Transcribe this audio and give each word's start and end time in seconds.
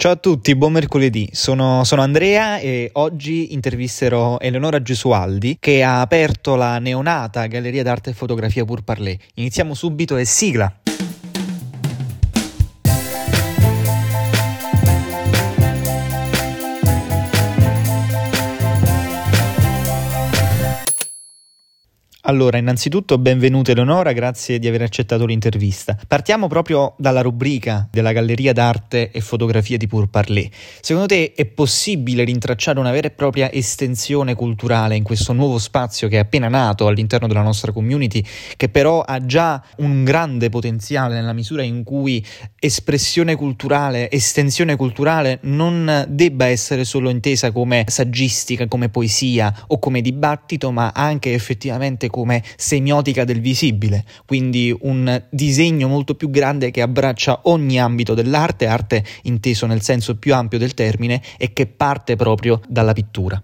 Ciao 0.00 0.12
a 0.12 0.16
tutti, 0.16 0.56
buon 0.56 0.72
mercoledì. 0.72 1.28
Sono, 1.30 1.84
sono, 1.84 2.00
Andrea 2.00 2.58
e 2.58 2.88
oggi 2.94 3.52
intervisterò 3.52 4.38
Eleonora 4.40 4.80
Gesualdi 4.80 5.58
che 5.60 5.82
ha 5.82 6.00
aperto 6.00 6.54
la 6.54 6.78
neonata 6.78 7.44
Galleria 7.44 7.82
d'Arte 7.82 8.08
e 8.08 8.12
Fotografia 8.14 8.64
Pur 8.64 8.82
Parlé. 8.82 9.18
Iniziamo 9.34 9.74
subito 9.74 10.16
e 10.16 10.24
sigla. 10.24 10.74
Allora, 22.30 22.58
innanzitutto 22.58 23.18
benvenuta 23.18 23.72
Eleonora, 23.72 24.12
grazie 24.12 24.60
di 24.60 24.68
aver 24.68 24.82
accettato 24.82 25.26
l'intervista. 25.26 25.98
Partiamo 26.06 26.46
proprio 26.46 26.94
dalla 26.96 27.22
rubrica 27.22 27.88
della 27.90 28.12
Galleria 28.12 28.52
d'Arte 28.52 29.10
e 29.10 29.20
Fotografia 29.20 29.76
di 29.76 29.88
Pur 29.88 30.08
Parlé. 30.08 30.48
Secondo 30.80 31.08
te 31.08 31.32
è 31.34 31.44
possibile 31.46 32.22
rintracciare 32.22 32.78
una 32.78 32.92
vera 32.92 33.08
e 33.08 33.10
propria 33.10 33.50
estensione 33.50 34.36
culturale 34.36 34.94
in 34.94 35.02
questo 35.02 35.32
nuovo 35.32 35.58
spazio 35.58 36.06
che 36.06 36.18
è 36.18 36.20
appena 36.20 36.46
nato 36.46 36.86
all'interno 36.86 37.26
della 37.26 37.42
nostra 37.42 37.72
community, 37.72 38.24
che 38.56 38.68
però 38.68 39.00
ha 39.00 39.26
già 39.26 39.60
un 39.78 40.04
grande 40.04 40.50
potenziale 40.50 41.16
nella 41.16 41.32
misura 41.32 41.64
in 41.64 41.82
cui 41.82 42.24
espressione 42.60 43.34
culturale, 43.34 44.08
estensione 44.08 44.76
culturale 44.76 45.40
non 45.42 46.04
debba 46.08 46.44
essere 46.44 46.84
solo 46.84 47.10
intesa 47.10 47.50
come 47.50 47.86
saggistica, 47.88 48.68
come 48.68 48.88
poesia 48.88 49.52
o 49.66 49.80
come 49.80 50.00
dibattito, 50.00 50.70
ma 50.70 50.92
anche 50.94 51.32
effettivamente 51.32 52.06
come 52.06 52.18
come 52.20 52.42
semiotica 52.56 53.24
del 53.24 53.40
visibile, 53.40 54.04
quindi 54.26 54.76
un 54.82 55.22
disegno 55.30 55.88
molto 55.88 56.14
più 56.14 56.28
grande 56.28 56.70
che 56.70 56.82
abbraccia 56.82 57.40
ogni 57.44 57.80
ambito 57.80 58.12
dell'arte, 58.12 58.66
arte 58.66 59.02
inteso 59.22 59.64
nel 59.64 59.80
senso 59.80 60.16
più 60.16 60.34
ampio 60.34 60.58
del 60.58 60.74
termine 60.74 61.22
e 61.38 61.54
che 61.54 61.66
parte 61.66 62.16
proprio 62.16 62.60
dalla 62.68 62.92
pittura. 62.92 63.42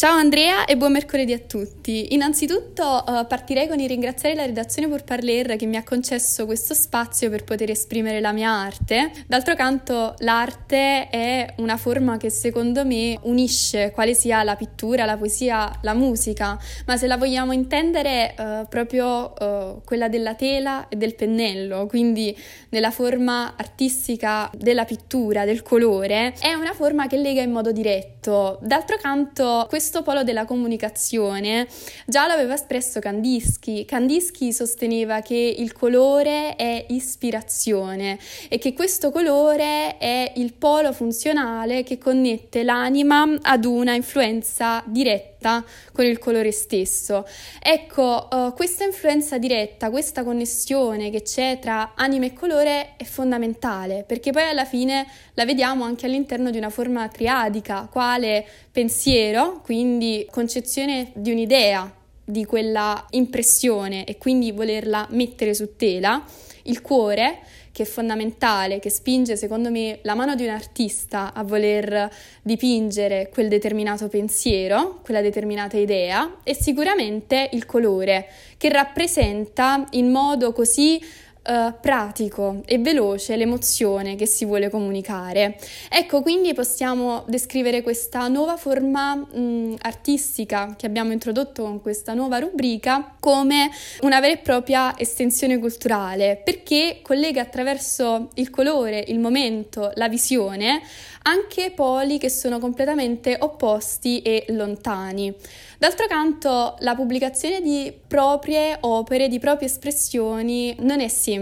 Ciao 0.00 0.14
Andrea 0.14 0.64
e 0.64 0.76
buon 0.76 0.92
mercoledì 0.92 1.32
a 1.32 1.40
tutti. 1.40 2.14
Innanzitutto 2.14 3.02
uh, 3.04 3.26
partirei 3.26 3.66
con 3.66 3.80
il 3.80 3.88
ringraziare 3.88 4.36
la 4.36 4.44
redazione 4.44 4.86
Pour 4.86 5.02
Parler 5.02 5.56
che 5.56 5.66
mi 5.66 5.74
ha 5.74 5.82
concesso 5.82 6.46
questo 6.46 6.72
spazio 6.72 7.28
per 7.30 7.42
poter 7.42 7.70
esprimere 7.70 8.20
la 8.20 8.30
mia 8.30 8.48
arte. 8.48 9.10
D'altro 9.26 9.56
canto 9.56 10.14
l'arte 10.18 11.08
è 11.08 11.52
una 11.56 11.76
forma 11.76 12.16
che 12.16 12.30
secondo 12.30 12.84
me 12.86 13.18
unisce 13.22 13.90
quale 13.90 14.14
sia 14.14 14.44
la 14.44 14.54
pittura, 14.54 15.04
la 15.04 15.16
poesia, 15.16 15.68
la 15.82 15.94
musica, 15.94 16.56
ma 16.86 16.96
se 16.96 17.08
la 17.08 17.16
vogliamo 17.16 17.50
intendere 17.50 18.36
uh, 18.38 18.68
proprio 18.68 19.32
uh, 19.36 19.82
quella 19.84 20.08
della 20.08 20.36
tela 20.36 20.86
e 20.86 20.94
del 20.94 21.16
pennello, 21.16 21.86
quindi 21.86 22.38
nella 22.68 22.92
forma 22.92 23.54
artistica 23.56 24.48
della 24.56 24.84
pittura, 24.84 25.44
del 25.44 25.62
colore, 25.62 26.34
è 26.38 26.52
una 26.52 26.72
forma 26.72 27.08
che 27.08 27.16
lega 27.16 27.42
in 27.42 27.50
modo 27.50 27.72
diretto. 27.72 28.60
D'altro 28.62 28.96
canto 28.96 29.66
questo 29.68 29.86
questo 29.88 30.04
polo 30.04 30.22
della 30.22 30.44
comunicazione 30.44 31.66
già 32.04 32.26
l'aveva 32.26 32.52
espresso 32.52 33.00
Kandinsky. 33.00 33.86
Kandinsky 33.86 34.52
sosteneva 34.52 35.22
che 35.22 35.54
il 35.56 35.72
colore 35.72 36.56
è 36.56 36.84
ispirazione 36.90 38.18
e 38.50 38.58
che 38.58 38.74
questo 38.74 39.10
colore 39.10 39.96
è 39.96 40.32
il 40.36 40.52
polo 40.52 40.92
funzionale 40.92 41.84
che 41.84 41.96
connette 41.96 42.64
l'anima 42.64 43.26
ad 43.40 43.64
una 43.64 43.94
influenza 43.94 44.82
diretta 44.84 45.37
diretta 45.38 45.64
con 45.92 46.04
il 46.04 46.18
colore 46.18 46.52
stesso. 46.52 47.24
Ecco, 47.60 48.28
uh, 48.30 48.52
questa 48.54 48.84
influenza 48.84 49.38
diretta, 49.38 49.90
questa 49.90 50.24
connessione 50.24 51.10
che 51.10 51.22
c'è 51.22 51.58
tra 51.60 51.92
anima 51.94 52.26
e 52.26 52.32
colore 52.32 52.96
è 52.96 53.04
fondamentale 53.04 54.04
perché 54.06 54.32
poi 54.32 54.42
alla 54.42 54.64
fine 54.64 55.06
la 55.34 55.44
vediamo 55.44 55.84
anche 55.84 56.06
all'interno 56.06 56.50
di 56.50 56.58
una 56.58 56.70
forma 56.70 57.08
triadica, 57.08 57.88
quale 57.90 58.44
pensiero, 58.70 59.60
quindi 59.62 60.26
concezione 60.30 61.12
di 61.14 61.30
un'idea, 61.30 61.92
di 62.24 62.44
quella 62.44 63.06
impressione 63.10 64.04
e 64.04 64.18
quindi 64.18 64.52
volerla 64.52 65.06
mettere 65.10 65.54
su 65.54 65.76
tela, 65.76 66.22
il 66.64 66.82
cuore 66.82 67.38
che 67.78 67.84
è 67.84 67.86
fondamentale, 67.86 68.80
che 68.80 68.90
spinge 68.90 69.36
secondo 69.36 69.70
me 69.70 70.00
la 70.02 70.16
mano 70.16 70.34
di 70.34 70.42
un 70.42 70.48
artista 70.48 71.32
a 71.32 71.44
voler 71.44 72.10
dipingere 72.42 73.30
quel 73.32 73.46
determinato 73.46 74.08
pensiero, 74.08 74.98
quella 75.04 75.20
determinata 75.20 75.76
idea 75.76 76.38
e 76.42 76.54
sicuramente 76.54 77.48
il 77.52 77.66
colore 77.66 78.26
che 78.56 78.68
rappresenta 78.68 79.86
in 79.90 80.10
modo 80.10 80.52
così 80.52 81.00
uh, 81.48 81.74
pratico 81.80 82.60
e 82.66 82.78
veloce 82.78 83.36
l'emozione 83.36 84.16
che 84.16 84.26
si 84.26 84.44
vuole 84.44 84.68
comunicare. 84.68 85.58
Ecco, 85.88 86.20
quindi 86.20 86.52
possiamo 86.52 87.24
descrivere 87.26 87.82
questa 87.82 88.28
nuova 88.28 88.56
forma 88.56 89.14
mh, 89.14 89.76
artistica 89.80 90.74
che 90.76 90.86
abbiamo 90.86 91.12
introdotto 91.12 91.62
con 91.62 91.80
questa 91.80 92.12
nuova 92.12 92.38
rubrica 92.38 93.14
come 93.18 93.70
una 94.02 94.20
vera 94.20 94.34
e 94.34 94.38
propria 94.38 94.96
estensione 94.98 95.58
culturale, 95.58 96.40
perché 96.44 97.00
collega 97.02 97.40
attraverso 97.40 98.28
il 98.34 98.50
colore, 98.50 99.02
il 99.08 99.18
momento, 99.18 99.90
la 99.94 100.08
visione 100.08 100.82
anche 101.22 101.72
poli 101.72 102.16
che 102.18 102.30
sono 102.30 102.58
completamente 102.58 103.36
opposti 103.38 104.22
e 104.22 104.46
lontani. 104.48 105.34
D'altro 105.76 106.06
canto, 106.06 106.76
la 106.80 106.94
pubblicazione 106.94 107.60
di 107.60 107.92
proprie 108.06 108.78
opere, 108.80 109.28
di 109.28 109.38
proprie 109.38 109.68
espressioni 109.68 110.74
non 110.80 111.00
è 111.00 111.08
semplice 111.08 111.37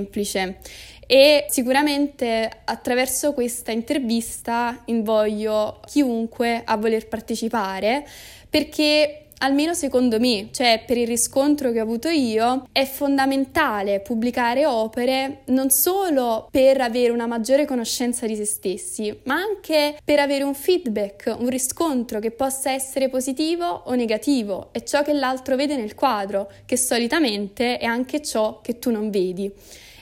e 1.07 1.47
sicuramente 1.49 2.51
attraverso 2.65 3.33
questa 3.33 3.71
intervista 3.71 4.83
invoglio 4.87 5.81
chiunque 5.87 6.62
a 6.65 6.77
voler 6.77 7.07
partecipare 7.07 8.05
perché 8.51 9.27
almeno 9.39 9.75
secondo 9.75 10.19
me, 10.19 10.49
cioè 10.51 10.83
per 10.87 10.97
il 10.97 11.07
riscontro 11.07 11.71
che 11.71 11.81
ho 11.81 11.83
avuto 11.83 12.09
io, 12.09 12.67
è 12.73 12.84
fondamentale 12.84 14.01
pubblicare 14.01 14.65
opere 14.65 15.43
non 15.47 15.71
solo 15.71 16.49
per 16.51 16.81
avere 16.81 17.13
una 17.13 17.27
maggiore 17.27 17.67
conoscenza 17.67 18.27
di 18.27 18.37
se 18.37 18.45
stessi, 18.45 19.15
ma 19.25 19.34
anche 19.34 19.99
per 20.05 20.21
avere 20.21 20.45
un 20.45 20.55
feedback, 20.55 21.34
un 21.39 21.49
riscontro 21.49 22.19
che 22.19 22.31
possa 22.31 22.71
essere 22.71 23.09
positivo 23.09 23.67
o 23.67 23.95
negativo, 23.95 24.69
è 24.73 24.83
ciò 24.83 25.03
che 25.03 25.13
l'altro 25.13 25.57
vede 25.57 25.77
nel 25.77 25.95
quadro, 25.95 26.51
che 26.65 26.77
solitamente 26.77 27.78
è 27.78 27.84
anche 27.84 28.23
ciò 28.23 28.61
che 28.63 28.78
tu 28.78 28.91
non 28.91 29.11
vedi. 29.11 29.53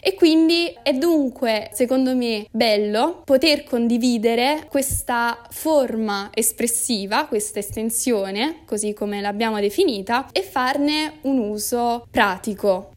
E 0.07 0.13
quindi 0.13 0.71
è 0.83 0.93
dunque, 0.93 1.71
secondo 1.73 2.15
me, 2.15 2.47
bello 2.51 3.23
poter 3.25 3.65
condividere 3.65 4.67
questa 4.69 5.47
forma 5.49 6.29
espressiva, 6.35 7.25
questa 7.25 7.61
estensione, 7.61 8.65
così 8.67 8.93
come 8.93 9.23
l'abbiamo 9.23 9.59
definita, 9.61 10.29
e 10.31 10.43
farne 10.43 11.21
un 11.23 11.39
uso 11.39 12.07
pratico. 12.11 12.94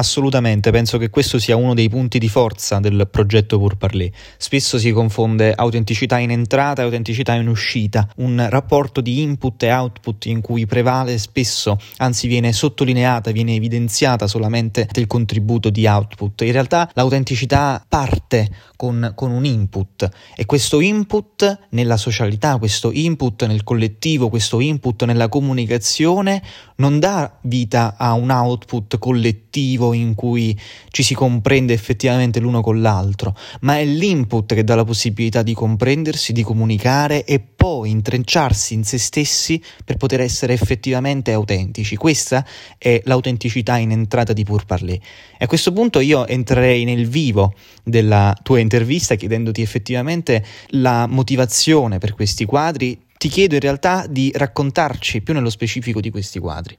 Assolutamente, 0.00 0.70
penso 0.70 0.96
che 0.96 1.10
questo 1.10 1.38
sia 1.38 1.56
uno 1.56 1.74
dei 1.74 1.90
punti 1.90 2.18
di 2.18 2.30
forza 2.30 2.80
del 2.80 3.06
progetto 3.10 3.58
Pour 3.58 3.76
Parler. 3.76 4.10
Spesso 4.38 4.78
si 4.78 4.92
confonde 4.92 5.52
autenticità 5.52 6.16
in 6.16 6.30
entrata 6.30 6.80
e 6.80 6.86
autenticità 6.86 7.34
in 7.34 7.48
uscita, 7.48 8.08
un 8.16 8.46
rapporto 8.48 9.02
di 9.02 9.20
input 9.20 9.62
e 9.62 9.70
output 9.70 10.24
in 10.24 10.40
cui 10.40 10.64
prevale 10.64 11.18
spesso, 11.18 11.78
anzi 11.98 12.28
viene 12.28 12.54
sottolineata, 12.54 13.30
viene 13.30 13.54
evidenziata 13.54 14.26
solamente 14.26 14.88
il 14.94 15.06
contributo 15.06 15.68
di 15.68 15.84
output. 15.84 16.40
In 16.40 16.52
realtà 16.52 16.90
l'autenticità 16.94 17.84
parte 17.86 18.48
con, 18.76 19.12
con 19.14 19.30
un 19.30 19.44
input 19.44 20.08
e 20.34 20.46
questo 20.46 20.80
input 20.80 21.66
nella 21.72 21.98
socialità, 21.98 22.56
questo 22.56 22.90
input 22.90 23.44
nel 23.44 23.64
collettivo, 23.64 24.30
questo 24.30 24.60
input 24.60 25.04
nella 25.04 25.28
comunicazione 25.28 26.42
non 26.76 26.98
dà 26.98 27.36
vita 27.42 27.96
a 27.98 28.14
un 28.14 28.30
output 28.30 28.98
collettivo 28.98 29.89
in 29.98 30.14
cui 30.14 30.58
ci 30.90 31.02
si 31.02 31.14
comprende 31.14 31.72
effettivamente 31.72 32.40
l'uno 32.40 32.60
con 32.60 32.80
l'altro, 32.80 33.36
ma 33.60 33.78
è 33.78 33.84
l'input 33.84 34.54
che 34.54 34.64
dà 34.64 34.74
la 34.74 34.84
possibilità 34.84 35.42
di 35.42 35.54
comprendersi, 35.54 36.32
di 36.32 36.42
comunicare 36.42 37.24
e 37.24 37.40
poi 37.40 37.90
intrecciarsi 37.90 38.74
in 38.74 38.84
se 38.84 38.98
stessi 38.98 39.62
per 39.84 39.96
poter 39.96 40.20
essere 40.20 40.52
effettivamente 40.52 41.32
autentici. 41.32 41.96
Questa 41.96 42.44
è 42.78 43.00
l'autenticità 43.04 43.76
in 43.76 43.90
entrata 43.90 44.32
di 44.32 44.44
Pur 44.44 44.64
Parler. 44.64 44.98
E 45.38 45.44
a 45.44 45.46
questo 45.46 45.72
punto 45.72 46.00
io 46.00 46.26
entrerei 46.26 46.84
nel 46.84 47.08
vivo 47.08 47.54
della 47.84 48.36
tua 48.42 48.58
intervista 48.58 49.14
chiedendoti 49.14 49.62
effettivamente 49.62 50.44
la 50.68 51.06
motivazione 51.06 51.98
per 51.98 52.14
questi 52.14 52.44
quadri. 52.44 52.98
Ti 53.16 53.28
chiedo 53.28 53.54
in 53.54 53.60
realtà 53.60 54.06
di 54.08 54.32
raccontarci 54.34 55.20
più 55.20 55.34
nello 55.34 55.50
specifico 55.50 56.00
di 56.00 56.10
questi 56.10 56.38
quadri. 56.38 56.76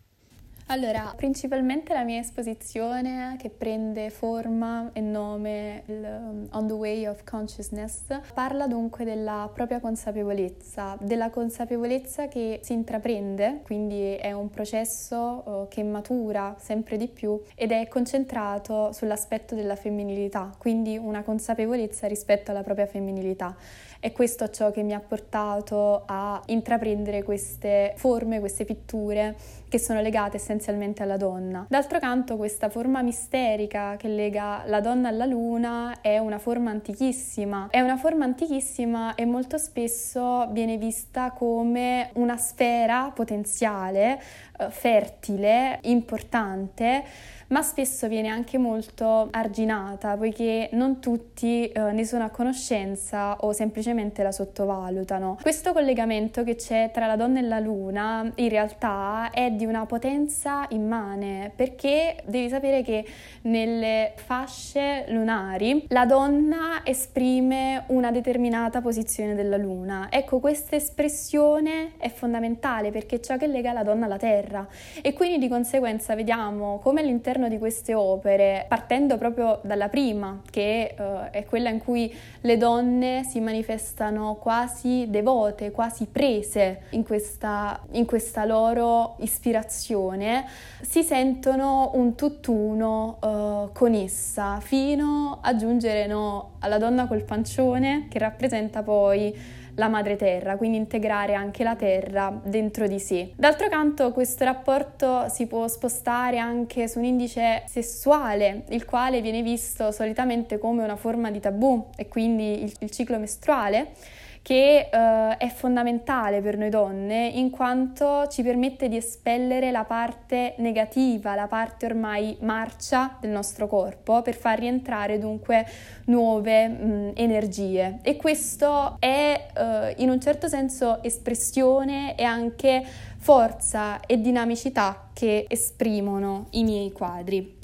Allora, 0.71 1.12
principalmente 1.18 1.91
la 1.91 2.06
mia 2.06 2.21
esposizione 2.21 3.35
che 3.38 3.50
prende 3.50 4.09
forma 4.09 4.91
e 4.94 5.01
nome 5.01 5.83
il 5.88 6.01
um, 6.01 6.47
On 6.51 6.65
the 6.65 6.73
Way 6.73 7.07
of 7.07 7.25
Consciousness 7.25 8.06
parla 8.33 8.68
dunque 8.68 9.03
della 9.03 9.50
propria 9.53 9.81
consapevolezza, 9.81 10.95
della 11.01 11.29
consapevolezza 11.29 12.29
che 12.29 12.62
si 12.63 12.71
intraprende, 12.71 13.59
quindi 13.63 14.13
è 14.13 14.31
un 14.31 14.50
processo 14.50 15.44
uh, 15.45 15.68
che 15.68 15.83
matura 15.83 16.56
sempre 16.57 16.95
di 16.95 17.09
più 17.09 17.38
ed 17.53 17.74
è 17.74 17.89
concentrato 17.89 18.94
sull'aspetto 18.94 19.56
della 19.56 19.75
femminilità, 19.75 20.51
quindi 20.57 20.97
una 20.97 21.21
consapevolezza 21.24 22.07
rispetto 22.07 22.51
alla 22.51 22.63
propria 22.63 22.85
femminilità. 22.85 23.57
È 24.03 24.12
questo 24.13 24.50
ciò 24.50 24.71
che 24.71 24.81
mi 24.81 24.94
ha 24.95 25.00
portato 25.00 26.01
a 26.07 26.42
intraprendere 26.48 27.21
queste 27.21 27.94
forme, 27.98 28.39
queste 28.39 28.65
pitture 28.65 29.36
che 29.69 29.77
sono 29.77 30.01
legate 30.01 30.38
essenzialmente 30.38 31.03
alla 31.03 31.18
donna. 31.18 31.68
D'altro 31.69 32.00
canto 32.00 32.36
questa 32.36 32.69
forma 32.69 33.03
misterica 33.03 33.98
che 33.98 34.07
lega 34.07 34.63
la 34.65 34.81
donna 34.81 35.09
alla 35.09 35.27
luna 35.27 36.01
è 36.01 36.18
una 36.18 36.39
forma 36.39 36.71
antichissima. 36.71 37.68
È 37.69 37.80
una 37.80 37.95
forma 37.95 38.25
antichissima 38.25 39.13
e 39.13 39.25
molto 39.25 39.59
spesso 39.59 40.48
viene 40.50 40.77
vista 40.77 41.30
come 41.30 42.09
una 42.13 42.38
sfera 42.38 43.12
potenziale, 43.13 44.19
eh, 44.57 44.71
fertile, 44.71 45.77
importante 45.83 47.03
ma 47.51 47.62
spesso 47.62 48.07
viene 48.07 48.30
anche 48.30 48.57
molto 48.57 49.27
arginata 49.31 50.18
poiché 50.18 50.69
non 50.74 51.00
tutti 51.00 51.68
eh, 51.68 51.92
ne 51.92 52.06
sono 52.06 52.24
a 52.24 52.30
conoscenza 52.30 53.38
o 53.42 53.51
semplicemente 53.53 54.24
la 54.24 54.31
sottovalutano. 54.31 55.38
Questo 55.42 55.74
collegamento 55.74 56.44
che 56.44 56.56
c'è 56.56 56.92
tra 56.94 57.07
la 57.07 57.15
donna 57.15 57.39
e 57.39 57.44
la 57.44 57.59
luna 57.59 58.31
in 58.36 58.50
realtà 58.50 59.30
è 59.31 59.51
di 59.51 59.65
una 59.65 59.86
potenza 59.86 60.65
immane 60.69 61.51
perché 61.56 62.24
devi 62.25 62.50
sapere 62.50 62.81
che 62.83 63.06
nelle 63.44 64.13
fasce 64.15 65.06
lunari 65.09 65.86
la 65.89 66.06
donna 66.06 66.81
esprime 66.83 67.83
una 67.88 68.12
determinata 68.12 68.81
posizione 68.81 69.36
della 69.36 69.57
luna. 69.57 70.07
Ecco, 70.09 70.39
questa 70.39 70.75
espressione 70.75 71.94
è 71.98 72.09
fondamentale 72.09 72.92
perché 72.92 73.18
è 73.18 73.19
ciò 73.19 73.38
che 73.38 73.48
lega 73.48 73.74
la 73.74 73.83
donna 73.83 74.06
alla 74.06 74.18
terra 74.18 74.65
e 75.01 75.13
quindi 75.13 75.38
di 75.38 75.50
conseguenza 75.50 76.15
vediamo 76.15 76.80
come 76.80 77.01
all'interno 77.01 77.40
all'interno 77.41 77.47
di 77.47 77.57
queste 77.57 77.93
opere, 77.93 78.65
partendo 78.67 79.17
proprio 79.17 79.59
dalla 79.63 79.89
prima, 79.89 80.41
che 80.49 80.95
uh, 80.97 81.29
è 81.31 81.45
quella 81.45 81.69
in 81.69 81.79
cui 81.79 82.13
le 82.41 82.57
donne 82.57 83.23
si 83.23 83.39
manifestano 83.39 84.35
quasi 84.35 85.07
devote, 85.09 85.71
quasi 85.71 86.05
prese 86.05 86.83
in 86.91 87.03
questa, 87.03 87.79
in 87.91 88.05
questa 88.05 88.45
loro 88.45 89.15
ispirazione, 89.19 90.45
si 90.81 91.03
sentono 91.03 91.91
un 91.95 92.15
tutt'uno 92.15 93.17
uh, 93.21 93.71
con 93.73 93.93
essa, 93.93 94.59
fino 94.59 95.39
a 95.41 95.55
giungere 95.55 96.05
no, 96.05 96.51
alla 96.59 96.77
donna 96.77 97.07
col 97.07 97.23
pancione, 97.23 98.07
che 98.09 98.19
rappresenta 98.19 98.83
poi 98.83 99.59
la 99.81 99.88
madre 99.88 100.16
terra, 100.16 100.57
quindi 100.57 100.78
integrare 100.78 101.33
anche 101.33 101.63
la 101.63 101.75
terra 101.75 102.39
dentro 102.44 102.88
di 102.88 103.00
sé. 103.00 103.31
D'altro 103.36 103.68
canto 103.68 104.12
questo 104.12 104.44
rapporto 104.44 105.28
si 105.28 105.48
può 105.48 105.68
spostare 105.68 106.38
anche 106.38 106.88
su 106.88 107.00
un 107.00 107.06
indice 107.06 107.63
sessuale, 107.66 108.66
il 108.69 108.86
quale 108.86 109.22
viene 109.22 109.42
visto 109.42 109.92
solitamente 109.92 110.60
come 110.60 110.83
una 110.83 110.95
forma 110.95 111.31
di 111.31 111.39
tabù 111.39 111.88
e 111.95 112.07
quindi 112.07 112.63
il, 112.63 112.74
il 112.80 112.92
ciclo 112.92 113.18
mestruale 113.18 113.94
che 114.41 114.89
uh, 114.91 115.38
è 115.38 115.49
fondamentale 115.49 116.41
per 116.41 116.57
noi 116.57 116.69
donne 116.69 117.27
in 117.27 117.51
quanto 117.51 118.27
ci 118.27 118.41
permette 118.41 118.89
di 118.89 118.97
espellere 118.97 119.69
la 119.69 119.83
parte 119.83 120.55
negativa, 120.57 121.35
la 121.35 121.47
parte 121.47 121.85
ormai 121.85 122.35
marcia 122.41 123.17
del 123.19 123.29
nostro 123.29 123.67
corpo 123.67 124.21
per 124.23 124.35
far 124.35 124.59
rientrare 124.59 125.19
dunque 125.19 125.65
nuove 126.05 126.67
mh, 126.67 127.11
energie. 127.15 127.99
E 128.01 128.15
questo 128.15 128.97
è 128.99 129.47
uh, 129.55 130.01
in 130.01 130.09
un 130.09 130.19
certo 130.19 130.47
senso 130.47 131.03
espressione 131.03 132.15
e 132.15 132.23
anche 132.23 132.83
forza 133.17 133.99
e 133.99 134.19
dinamicità 134.19 135.09
che 135.13 135.45
esprimono 135.47 136.47
i 136.51 136.63
miei 136.63 136.91
quadri 136.91 137.59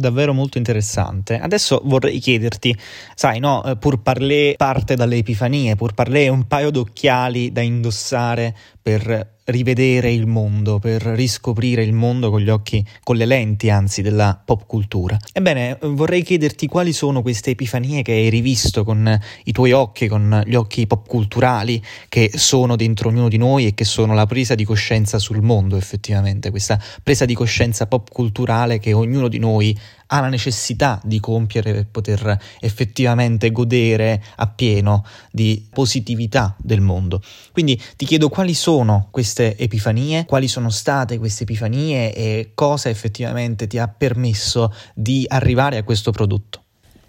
davvero 0.00 0.32
molto 0.32 0.58
interessante. 0.58 1.38
Adesso 1.38 1.80
vorrei 1.84 2.18
chiederti, 2.18 2.76
sai, 3.14 3.38
no, 3.38 3.64
eh, 3.64 3.76
pur 3.76 4.02
parlé 4.02 4.54
parte 4.56 4.94
dalle 4.94 5.16
epifanie, 5.16 5.76
pur 5.76 5.94
parlé 5.94 6.28
un 6.28 6.46
paio 6.46 6.70
d'occhiali 6.70 7.52
da 7.52 7.60
indossare 7.60 8.54
per 8.80 9.36
rivedere 9.48 10.12
il 10.12 10.26
mondo, 10.26 10.78
per 10.78 11.02
riscoprire 11.02 11.82
il 11.82 11.92
mondo 11.92 12.30
con 12.30 12.40
gli 12.40 12.50
occhi, 12.50 12.84
con 13.02 13.16
le 13.16 13.26
lenti 13.26 13.70
anzi 13.70 14.02
della 14.02 14.40
pop 14.42 14.66
cultura. 14.66 15.16
Ebbene, 15.32 15.78
vorrei 15.82 16.22
chiederti 16.22 16.66
quali 16.66 16.92
sono 16.92 17.22
queste 17.22 17.50
epifanie 17.50 18.02
che 18.02 18.12
hai 18.12 18.28
rivisto 18.28 18.84
con 18.84 19.18
i 19.44 19.52
tuoi 19.52 19.72
occhi, 19.72 20.08
con 20.08 20.42
gli 20.46 20.54
occhi 20.54 20.86
pop 20.86 21.06
culturali 21.06 21.82
che 22.08 22.30
sono 22.34 22.76
dentro 22.76 23.08
ognuno 23.08 23.28
di 23.28 23.38
noi 23.38 23.66
e 23.66 23.74
che 23.74 23.84
sono 23.84 24.14
la 24.14 24.26
presa 24.26 24.54
di 24.54 24.64
coscienza 24.64 25.18
sul 25.18 25.40
mondo 25.40 25.76
effettivamente, 25.76 26.50
questa 26.50 26.80
presa 27.02 27.24
di 27.24 27.34
coscienza 27.34 27.86
pop 27.86 28.10
culturale 28.10 28.78
che 28.78 28.92
ognuno 28.92 29.28
di 29.28 29.38
noi 29.38 29.76
ha 30.08 30.20
la 30.20 30.28
necessità 30.28 31.00
di 31.04 31.20
compiere 31.20 31.72
per 31.72 31.86
poter 31.88 32.38
effettivamente 32.60 33.50
godere 33.50 34.22
appieno 34.36 35.04
di 35.30 35.66
positività 35.72 36.54
del 36.58 36.80
mondo. 36.80 37.20
Quindi 37.52 37.80
ti 37.96 38.04
chiedo 38.04 38.28
quali 38.28 38.54
sono 38.54 39.08
queste 39.10 39.56
epifanie, 39.56 40.24
quali 40.24 40.48
sono 40.48 40.70
state 40.70 41.18
queste 41.18 41.44
epifanie 41.44 42.14
e 42.14 42.50
cosa 42.54 42.88
effettivamente 42.88 43.66
ti 43.66 43.78
ha 43.78 43.88
permesso 43.88 44.72
di 44.94 45.24
arrivare 45.28 45.76
a 45.76 45.82
questo 45.82 46.10
prodotto. 46.10 46.62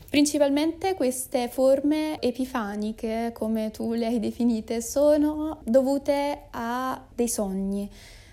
Principalmente 0.09 0.95
queste 0.95 1.49
forme 1.49 2.19
epifaniche, 2.19 3.31
come 3.31 3.69
tu 3.69 3.93
le 3.93 4.07
hai 4.07 4.19
definite, 4.19 4.81
sono 4.81 5.59
dovute 5.63 6.47
a 6.49 6.99
dei 7.13 7.29
sogni, 7.29 7.87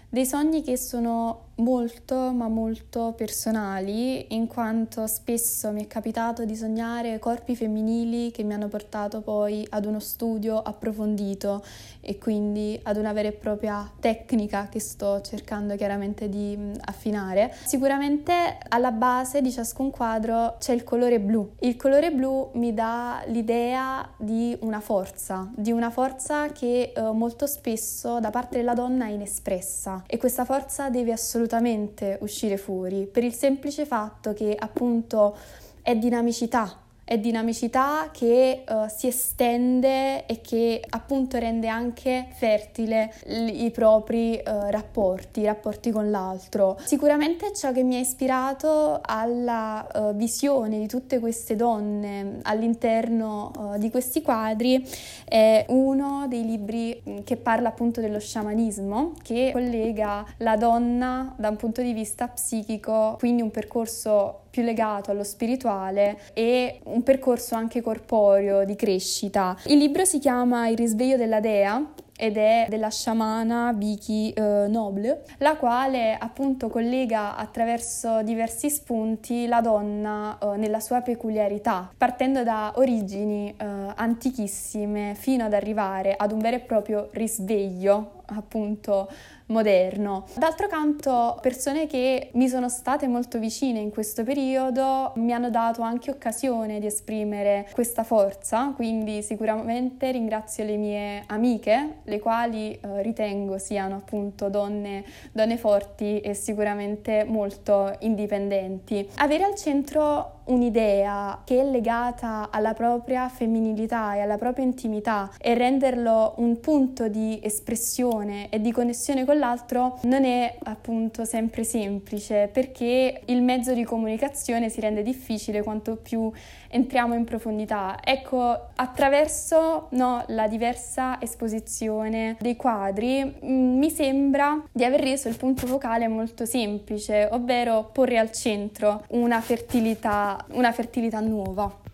dei 0.09 0.25
sogni 0.25 0.63
che 0.63 0.79
sono 0.79 1.46
molto 1.57 2.33
ma 2.33 2.49
molto 2.49 3.15
personali 3.17 4.35
in 4.35 4.47
quanto 4.47 5.07
spesso 5.07 5.71
mi 5.71 5.85
è 5.85 5.87
capitato 5.87 6.45
di 6.45 6.55
sognare 6.55 7.19
corpi 7.19 7.57
femminili 7.57 8.31
che 8.31 8.43
mi 8.43 8.53
hanno 8.53 8.69
portato 8.69 9.23
poi 9.23 9.67
ad 9.71 9.87
uno 9.87 10.01
studio 10.01 10.61
approfondito 10.61 11.65
e 12.01 12.19
quindi 12.19 12.79
ad 12.83 12.97
una 12.97 13.13
vera 13.13 13.29
e 13.29 13.33
propria 13.33 13.91
tecnica 14.01 14.69
che 14.69 14.81
sto 14.81 15.21
cercando 15.23 15.77
chiaramente 15.77 16.29
di 16.29 16.73
affinare. 16.85 17.55
Sicuramente 17.65 18.59
alla 18.69 18.93
base 18.93 19.41
di 19.41 19.51
ciascun 19.51 19.91
quadro 19.91 20.57
c'è 20.59 20.73
il 20.73 20.85
colore 20.85 21.21
blu. 21.21 21.55
Il 21.61 21.77
colore 21.77 22.13
blu 22.13 22.51
mi 22.55 22.75
dà 22.75 23.23
l'idea 23.27 24.09
di 24.19 24.57
una 24.61 24.81
forza, 24.81 25.51
di 25.57 25.73
una 25.73 25.91
forza 25.91 26.49
che 26.49 26.93
eh, 26.95 27.01
molto 27.13 27.47
spesso 27.47 28.21
da 28.21 28.31
parte 28.31 28.59
della 28.59 28.75
donna 28.75 29.07
è 29.07 29.11
inespressa 29.11 30.05
e 30.07 30.19
questa 30.19 30.45
forza 30.45 30.91
deve 30.91 31.13
assolutamente 31.13 31.46
assolutamente 31.47 32.19
uscire 32.21 32.57
fuori 32.57 33.07
per 33.07 33.25
il 33.25 33.33
semplice 33.33 33.87
fatto 33.87 34.33
che 34.35 34.55
appunto 34.59 35.37
è 35.81 35.95
dinamicità 35.95 36.81
è 37.09 37.19
dinamicità 37.19 38.09
che 38.11 38.65
uh, 38.69 38.89
si 38.89 39.07
estende 39.07 40.27
e 40.27 40.41
che 40.41 40.83
appunto 40.89 41.39
rende 41.39 41.69
anche 41.69 42.27
fertile 42.33 43.15
l- 43.27 43.47
i 43.47 43.71
propri 43.71 44.33
uh, 44.45 44.71
rapporti, 44.71 45.43
i 45.43 45.45
rapporti 45.45 45.93
con 45.93 46.11
l'altro. 46.11 46.77
Sicuramente 46.83 47.53
ciò 47.55 47.71
che 47.71 47.85
mi 47.85 47.95
ha 47.95 48.01
ispirato 48.01 48.99
alla 49.01 49.87
uh, 49.95 50.17
visione 50.17 50.81
di 50.81 50.89
tutte 50.89 51.21
queste 51.21 51.55
donne 51.55 52.41
all'interno 52.43 53.75
di 53.79 53.89
questi 53.91 54.21
quadri 54.21 54.85
è 55.25 55.65
uno 55.69 56.27
dei 56.29 56.45
libri 56.45 57.01
mm, 57.09 57.19
che 57.23 57.37
parla 57.37 57.69
appunto 57.69 58.01
dello 58.01 58.19
sciamanismo, 58.19 59.15
che 59.23 59.51
collega 59.53 60.27
la 60.39 60.57
donna 60.57 61.33
da 61.39 61.51
un 61.51 61.57
punto 61.57 61.83
di 61.83 61.93
vista 61.93 62.27
psichico, 62.27 63.15
quindi 63.21 63.43
un 63.43 63.53
percorso 63.53 64.46
più 64.57 64.65
legato 64.65 65.11
allo 65.11 65.23
spirituale 65.23 66.19
e 66.33 66.81
un 66.85 67.03
percorso 67.03 67.55
anche 67.55 67.83
corporeo 67.83 68.65
di 68.65 68.75
crescita. 68.75 69.55
Il 69.67 69.77
libro 69.77 70.07
si 70.07 70.19
chiama 70.19 70.69
Il 70.69 70.79
risveglio 70.79 71.19
della 71.19 71.41
dea 71.41 71.85
ed 72.19 72.39
è 72.39 72.65
della 72.71 72.89
sciamana 72.89 73.75
Vicky 73.77 74.31
eh, 74.31 74.67
Noble, 74.67 75.25
la 75.39 75.57
quale 75.57 76.17
appunto 76.19 76.71
collega 76.71 77.37
attraverso 77.37 78.23
diversi 78.23 78.71
spunti 78.71 79.47
la 79.47 79.61
donna 79.61 80.39
eh, 80.39 80.57
nella 80.57 80.81
sua 80.81 81.03
peculiarità, 81.03 81.91
partendo 81.95 82.43
da 82.43 82.73
origini 82.77 83.55
eh, 83.55 83.67
antichissime 83.95 85.15
fino 85.15 85.45
ad 85.45 85.53
arrivare 85.53 86.15
ad 86.17 86.33
un 86.33 86.39
vero 86.39 86.57
e 86.57 86.61
proprio 86.61 87.09
risveglio 87.13 88.23
appunto 88.29 89.09
moderno. 89.47 90.27
D'altro 90.37 90.67
canto, 90.67 91.39
persone 91.41 91.87
che 91.87 92.31
mi 92.35 92.49
sono 92.49 92.69
state 92.69 93.07
molto 93.07 93.39
vicine 93.39 93.79
in 93.81 93.91
questo 93.91 94.25
periodo 94.25 95.13
mi 95.17 95.33
hanno 95.33 95.51
dato 95.51 95.83
anche 95.83 96.11
occasione 96.11 96.81
di 96.81 96.87
esprimere 96.87 97.69
questa 97.73 98.03
forza, 98.03 98.73
quindi 98.75 99.23
sicuramente 99.23 100.11
ringrazio 100.11 100.65
le 100.65 100.77
mie 100.77 101.25
amiche, 101.27 101.99
le 102.05 102.19
quali 102.19 102.73
eh, 102.73 103.03
ritengo 103.03 103.59
siano 103.59 103.97
appunto 103.97 104.49
donne, 104.49 105.05
donne 105.33 105.57
forti 105.57 106.21
e 106.21 106.35
sicuramente 106.35 107.25
molto 107.25 107.95
indipendenti. 108.01 109.09
Avere 109.17 109.45
al 109.45 109.55
centro 109.55 110.36
un'idea 110.47 111.43
che 111.45 111.61
è 111.61 111.65
legata 111.65 112.49
alla 112.51 112.75
propria 112.75 113.29
femminilità 113.29 114.15
e 114.15 114.21
alla 114.21 114.39
propria 114.39 114.65
intimità 114.65 115.31
e 115.39 115.55
renderlo 115.55 116.35
un 116.39 116.61
punto 116.61 117.09
di 117.09 117.39
espressione 117.43 118.49
e 118.49 118.61
di 118.61 118.73
connessione 118.73 119.25
con 119.25 119.39
l'altro 119.39 119.99
non 120.03 120.25
è 120.25 120.57
appunto 120.65 121.25
sempre 121.25 121.65
semplice 121.65 122.49
perché 122.53 123.23
il 123.27 123.43
mezzo 123.43 123.73
di 123.73 123.85
comunicazione 123.85 124.69
si 124.69 124.81
rende 124.81 125.03
difficile 125.03 125.63
quanto 125.63 125.97
più 125.97 126.31
entriamo 126.69 127.15
in 127.15 127.25
profondità. 127.25 127.99
Ecco, 128.03 128.69
attraverso 128.75 129.89
no, 129.91 130.25
la 130.29 130.47
diversa 130.47 131.21
esposizione 131.21 132.37
dei 132.41 132.57
quadri 132.57 133.25
mm, 133.25 133.79
mi 133.79 133.91
sembra 133.91 134.63
di 134.73 134.85
aver 134.85 135.01
reso 135.01 135.29
il 135.29 135.37
punto 135.37 135.67
focale 135.67 136.09
molto 136.09 136.45
semplice, 136.45 137.29
ovvero 137.31 137.89
porre 137.93 138.19
al 138.19 138.33
centro 138.33 139.05
una 139.09 139.41
fertilità, 139.41 140.36
una 140.51 140.73
fertilità 140.73 141.21
nuova. 141.21 141.86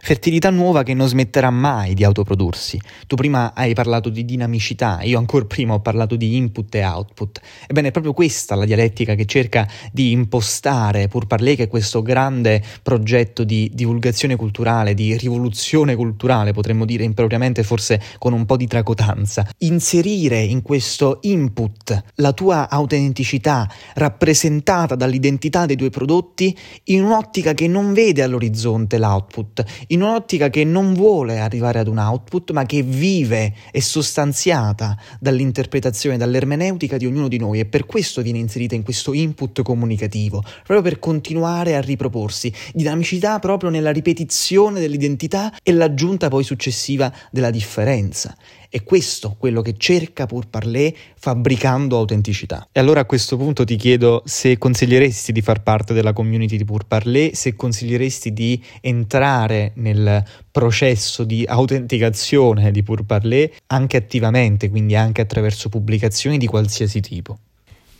Fertilità 0.00 0.50
nuova 0.50 0.82
che 0.82 0.94
non 0.94 1.06
smetterà 1.06 1.50
mai 1.50 1.94
di 1.94 2.02
autoprodursi. 2.02 2.80
Tu 3.06 3.14
prima 3.14 3.52
hai 3.54 3.74
parlato 3.74 4.08
di 4.08 4.24
dinamicità, 4.24 5.02
io 5.02 5.18
ancora 5.18 5.44
prima 5.44 5.74
ho 5.74 5.80
parlato 5.80 6.16
di 6.16 6.36
input 6.36 6.74
e 6.74 6.84
output. 6.84 7.40
Ebbene, 7.66 7.88
è 7.88 7.90
proprio 7.90 8.12
questa 8.12 8.54
la 8.54 8.64
dialettica 8.64 9.14
che 9.14 9.24
cerca 9.24 9.68
di 9.92 10.10
impostare 10.10 11.08
pur 11.08 11.26
parlé 11.26 11.54
che 11.54 11.68
questo 11.68 12.02
grande 12.02 12.62
progetto 12.82 13.44
di 13.44 13.70
divulgazione 13.72 14.34
culturale, 14.34 14.94
di 14.94 15.16
rivoluzione 15.16 15.94
culturale, 15.94 16.52
potremmo 16.52 16.84
dire 16.84 17.04
impropriamente 17.04 17.62
forse 17.62 18.00
con 18.18 18.32
un 18.32 18.46
po' 18.46 18.56
di 18.56 18.66
tracotanza. 18.66 19.46
Inserire 19.58 20.40
in 20.40 20.62
questo 20.62 21.18
input 21.22 22.02
la 22.16 22.32
tua 22.32 22.68
autenticità 22.68 23.70
rappresentata 23.94 24.94
dall'identità 24.94 25.66
dei 25.66 25.76
tuoi 25.76 25.90
prodotti 25.90 26.56
in 26.84 27.04
un'ottica 27.04 27.52
che 27.52 27.68
non 27.68 27.92
vede 27.92 28.22
all'orizzonte 28.22 28.98
l'output, 28.98 29.66
in 29.88 30.02
un'ottica 30.02 30.50
che 30.50 30.64
non 30.64 30.94
vuole 30.94 31.38
arrivare 31.38 31.78
ad 31.78 31.88
un 31.88 31.98
output, 31.98 32.52
ma 32.52 32.64
che 32.64 32.82
vive, 32.82 33.54
è 33.70 33.80
sostanziata 33.80 34.96
dall'interpretazione, 35.20 36.16
dall'ermeneutica 36.16 36.96
di 36.96 37.06
ognuno 37.06 37.28
di 37.28 37.38
noi 37.38 37.60
e 37.60 37.66
per 37.66 37.86
questo 37.86 38.22
viene 38.22 38.38
inserita 38.38 38.74
in 38.74 38.82
questo 38.82 39.12
input 39.12 39.62
comunicativo, 39.62 40.42
proprio 40.42 40.82
per 40.82 40.98
continuare 40.98 41.76
a 41.76 41.80
riproporsi, 41.80 42.52
dinamicità 42.72 43.38
proprio 43.38 43.70
nella 43.70 43.92
ripetizione 43.92 44.80
dell'identità 44.80 45.54
e 45.62 45.72
l'aggiunta 45.72 46.28
poi 46.28 46.44
successiva 46.44 47.12
della 47.30 47.50
differenza. 47.50 48.36
È 48.70 48.82
questo 48.82 49.34
quello 49.38 49.62
che 49.62 49.76
cerca 49.78 50.26
pur 50.26 50.48
parler 50.48 50.92
fabbricando 51.18 51.96
autenticità. 51.96 52.68
E 52.70 52.78
allora 52.78 53.00
a 53.00 53.04
questo 53.06 53.38
punto 53.38 53.64
ti 53.64 53.76
chiedo 53.76 54.22
se 54.26 54.58
consiglieresti 54.58 55.32
di 55.32 55.40
far 55.40 55.62
parte 55.62 55.94
della 55.94 56.12
community 56.12 56.58
di 56.58 56.66
pur 56.66 56.84
parler, 56.84 57.34
se 57.34 57.54
consiglieresti 57.54 58.30
di 58.34 58.62
entrare 58.82 59.57
nel 59.74 60.22
processo 60.50 61.24
di 61.24 61.44
autenticazione 61.46 62.70
di 62.70 62.82
pur 62.82 63.04
parler 63.04 63.50
anche 63.66 63.96
attivamente, 63.96 64.68
quindi 64.68 64.94
anche 64.96 65.20
attraverso 65.20 65.68
pubblicazioni 65.68 66.38
di 66.38 66.46
qualsiasi 66.46 67.00
tipo. 67.00 67.38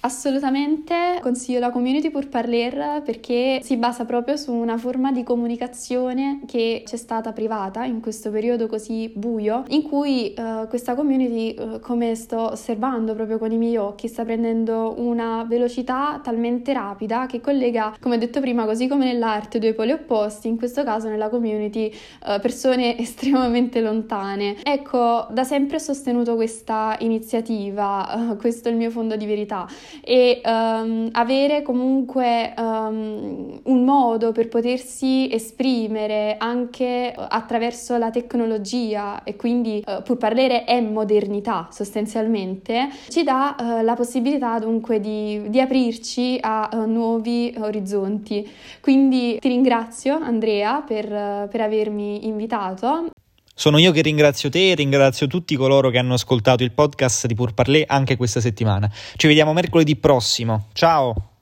Assolutamente 0.00 1.18
consiglio 1.20 1.58
la 1.58 1.70
community 1.70 2.10
pour 2.10 2.28
parler 2.28 3.02
perché 3.04 3.58
si 3.64 3.76
basa 3.76 4.04
proprio 4.04 4.36
su 4.36 4.52
una 4.52 4.78
forma 4.78 5.10
di 5.10 5.24
comunicazione 5.24 6.42
che 6.46 6.84
c'è 6.86 6.96
stata 6.96 7.32
privata 7.32 7.84
in 7.84 8.00
questo 8.00 8.30
periodo 8.30 8.68
così 8.68 9.10
buio, 9.12 9.64
in 9.68 9.82
cui 9.82 10.34
uh, 10.36 10.68
questa 10.68 10.94
community, 10.94 11.56
uh, 11.58 11.80
come 11.80 12.14
sto 12.14 12.52
osservando 12.52 13.14
proprio 13.14 13.38
con 13.38 13.50
i 13.50 13.56
miei 13.56 13.76
occhi, 13.76 14.06
sta 14.06 14.24
prendendo 14.24 14.94
una 14.98 15.44
velocità 15.48 16.20
talmente 16.22 16.72
rapida 16.72 17.26
che 17.26 17.40
collega, 17.40 17.96
come 18.00 18.14
ho 18.14 18.18
detto 18.18 18.38
prima, 18.38 18.66
così 18.66 18.86
come 18.86 19.04
nell'arte, 19.04 19.58
due 19.58 19.74
poli 19.74 19.90
opposti, 19.90 20.46
in 20.46 20.56
questo 20.56 20.84
caso 20.84 21.08
nella 21.08 21.28
community 21.28 21.92
uh, 22.24 22.38
persone 22.40 22.96
estremamente 23.02 23.80
lontane. 23.80 24.58
Ecco, 24.62 25.26
da 25.30 25.42
sempre 25.42 25.76
ho 25.76 25.80
sostenuto 25.80 26.36
questa 26.36 26.94
iniziativa, 27.00 28.36
questo 28.38 28.68
è 28.68 28.70
il 28.70 28.76
mio 28.76 28.90
fondo 28.90 29.16
di 29.16 29.26
verità 29.26 29.66
e 30.02 30.40
um, 30.44 31.08
avere 31.12 31.62
comunque 31.62 32.54
um, 32.56 33.60
un 33.62 33.84
modo 33.84 34.32
per 34.32 34.48
potersi 34.48 35.32
esprimere 35.32 36.36
anche 36.38 37.14
attraverso 37.16 37.96
la 37.96 38.10
tecnologia 38.10 39.22
e 39.24 39.36
quindi 39.36 39.82
uh, 39.86 40.02
pur 40.02 40.16
parlare 40.16 40.64
è 40.64 40.80
modernità 40.80 41.68
sostanzialmente, 41.70 42.88
ci 43.08 43.22
dà 43.22 43.56
uh, 43.58 43.84
la 43.84 43.94
possibilità 43.94 44.58
dunque 44.58 45.00
di, 45.00 45.48
di 45.48 45.60
aprirci 45.60 46.38
a 46.40 46.68
uh, 46.72 46.86
nuovi 46.86 47.54
orizzonti. 47.58 48.48
Quindi 48.80 49.38
ti 49.38 49.48
ringrazio 49.48 50.16
Andrea 50.16 50.82
per, 50.86 51.06
per 51.50 51.60
avermi 51.60 52.26
invitato. 52.26 53.10
Sono 53.58 53.78
io 53.78 53.90
che 53.90 54.02
ringrazio 54.02 54.50
te 54.50 54.70
e 54.70 54.74
ringrazio 54.76 55.26
tutti 55.26 55.56
coloro 55.56 55.90
che 55.90 55.98
hanno 55.98 56.14
ascoltato 56.14 56.62
il 56.62 56.70
podcast 56.70 57.26
di 57.26 57.34
Pur 57.34 57.54
Parler 57.54 57.82
anche 57.88 58.16
questa 58.16 58.40
settimana. 58.40 58.88
Ci 59.16 59.26
vediamo 59.26 59.52
mercoledì 59.52 59.96
prossimo. 59.96 60.66
Ciao! 60.72 61.37